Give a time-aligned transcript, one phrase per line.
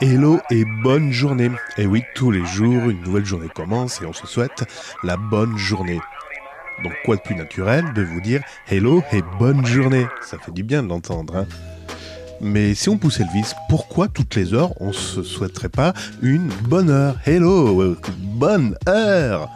[0.00, 1.50] Hello et bonne journée.
[1.78, 4.64] Et oui, tous les jours, une nouvelle journée commence et on se souhaite
[5.02, 6.00] la bonne journée.
[6.82, 10.06] Donc quoi de plus naturel de vous dire hello et bonne journée?
[10.20, 11.36] Ça fait du bien de l'entendre.
[11.36, 11.46] Hein
[12.40, 16.48] Mais si on poussait le vice, pourquoi toutes les heures on se souhaiterait pas une
[16.48, 17.16] bonne heure?
[17.24, 19.48] Hello, bonne heure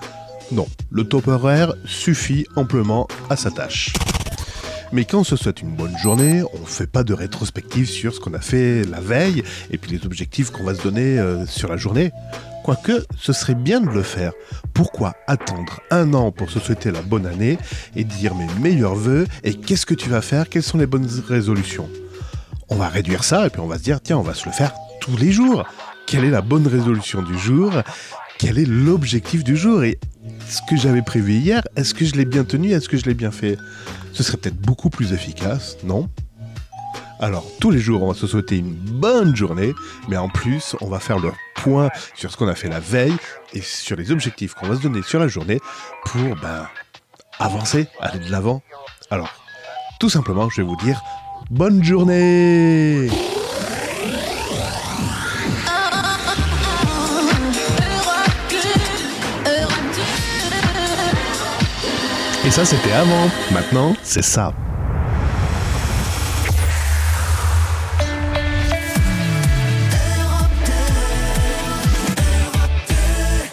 [0.53, 3.93] Non, le top horaire suffit amplement à sa tâche.
[4.93, 8.15] Mais quand on se souhaite une bonne journée, on ne fait pas de rétrospective sur
[8.15, 11.45] ce qu'on a fait la veille et puis les objectifs qu'on va se donner euh,
[11.47, 12.11] sur la journée.
[12.65, 14.33] Quoique, ce serait bien de le faire.
[14.73, 17.59] Pourquoi attendre un an pour se souhaiter la bonne année
[17.97, 20.49] et dire mes meilleurs voeux et qu'est-ce que tu vas faire?
[20.49, 21.89] Quelles sont les bonnes résolutions?
[22.71, 24.53] On va réduire ça et puis on va se dire tiens, on va se le
[24.53, 25.65] faire tous les jours.
[26.07, 27.73] Quelle est la bonne résolution du jour?
[28.39, 29.83] Quel est l'objectif du jour?
[30.49, 33.15] Ce que j'avais prévu hier, est-ce que je l'ai bien tenu Est-ce que je l'ai
[33.15, 33.59] bien fait?
[34.13, 36.09] Ce serait peut-être beaucoup plus efficace, non?
[37.21, 39.75] Alors, tous les jours, on va se souhaiter une bonne journée,
[40.09, 43.17] mais en plus, on va faire le point sur ce qu'on a fait la veille
[43.53, 45.59] et sur les objectifs qu'on va se donner sur la journée
[46.05, 46.69] pour, ben,
[47.39, 48.63] avancer, aller de l'avant.
[49.11, 49.29] Alors,
[49.99, 51.03] tout simplement, je vais vous dire
[51.51, 53.09] bonne journée
[62.49, 63.29] Et ça, c'était avant.
[63.53, 64.55] Maintenant, c'est ça.